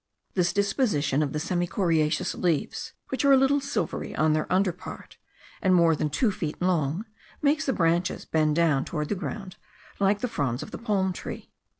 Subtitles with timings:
[0.33, 5.17] This disposition of the semicoriaceous leaves, which are a little silvery on their under part,
[5.61, 7.05] and more than two feet long,
[7.43, 9.57] makes the branches bend down toward the ground,
[9.99, 11.51] like the fronds of the palm tree.